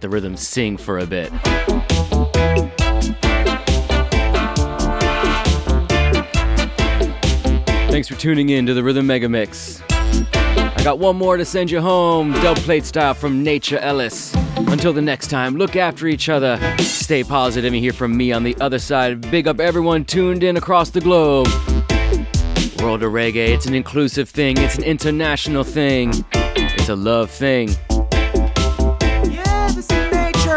[0.02, 1.32] The rhythm sing for a bit.
[7.89, 9.82] Thanks for tuning in to the Rhythm Mega Mix.
[9.89, 14.34] I got one more to send you home, dub plate style from Nature Ellis.
[14.56, 18.43] Until the next time, look after each other, stay positive, and hear from me on
[18.43, 19.30] the other side.
[19.30, 21.47] Big up everyone tuned in across the globe.
[22.82, 27.70] World of Reggae, it's an inclusive thing, it's an international thing, it's a love thing.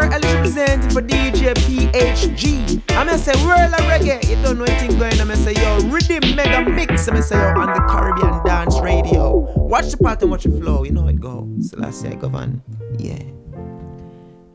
[0.05, 2.81] This Ellis representing for DJ PHG.
[2.91, 4.29] I'm gonna say world of reggae.
[4.29, 5.19] You don't know anything going.
[5.19, 7.07] I'm gonna say yo rhythm mega mix.
[7.07, 9.39] I'm gonna say yo on the Caribbean Dance Radio.
[9.55, 10.83] Watch the pattern, watch the flow.
[10.83, 11.47] You know it go.
[11.59, 12.61] So last year I go on.
[12.97, 13.23] Yeah.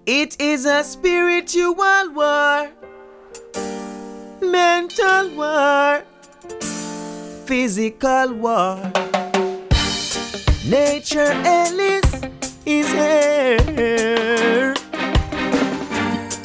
[0.06, 2.70] It is a spiritual war,
[4.40, 6.04] mental war,
[7.46, 8.76] physical war.
[10.64, 12.20] Nature Ellis
[12.64, 14.59] is here.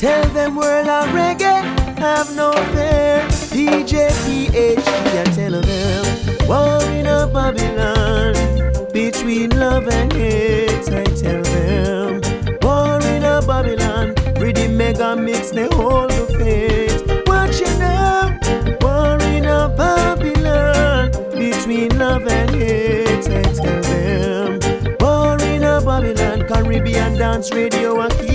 [0.06, 1.64] Tell them world of reggae
[1.98, 3.26] have no fear.
[3.50, 4.88] DJ PhD,
[5.20, 6.48] I tell them.
[6.48, 8.36] War in a Babylon
[8.94, 10.88] between love and hate.
[10.94, 12.22] I tell them.
[12.62, 17.02] War in a Babylon, rhythm mega mix, they hold the faith.
[17.68, 18.38] It now.
[18.82, 23.28] War in a Babylon between love and hate.
[23.28, 24.60] I tell them.
[25.00, 28.35] War in a Babylon, Caribbean Dance Radio, and keep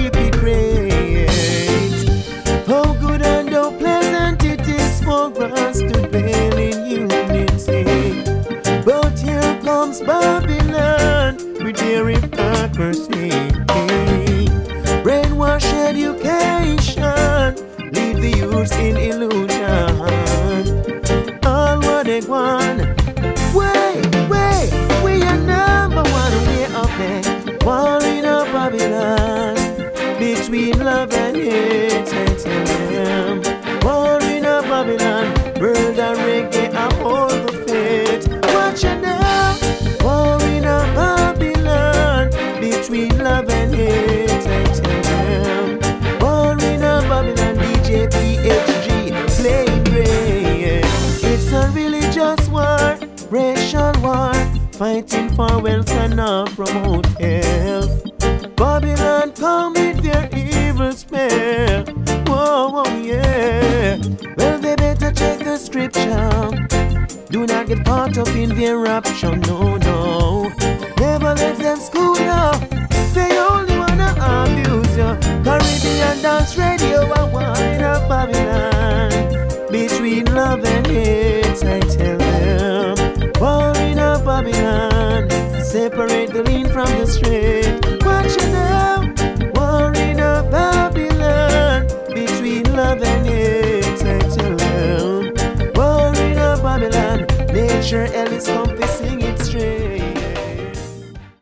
[18.61, 19.30] roots in illusion.
[55.01, 58.05] Fighting for wealth and not promote health.
[58.57, 61.85] Babylon come with their evil spell.
[62.27, 63.99] Whoa, whoa, yeah.
[64.37, 66.51] Well, they better check the scripture.
[67.31, 70.49] Do not get caught up in their rapture, no, no.
[70.99, 72.51] Never let them school you.
[73.15, 75.17] They only wanna abuse you.
[75.45, 79.71] Caribbean dance radio, I wind up Babylon.
[79.71, 83.33] Between love and hate, I tell them.
[83.41, 84.89] Wind up Babylon.
[85.71, 87.79] Separate the lean from the straight.
[88.05, 89.07] Watch it now.
[89.55, 91.87] Warring up Babylon.
[92.12, 95.33] Between love and hate, them.
[95.77, 97.25] Warring up Babylon.
[97.53, 99.00] Make sure Ellis compass